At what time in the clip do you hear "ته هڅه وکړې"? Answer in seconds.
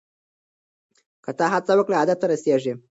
1.37-1.95